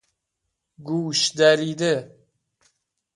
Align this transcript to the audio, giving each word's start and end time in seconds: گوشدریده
گوشدریده 0.87 2.13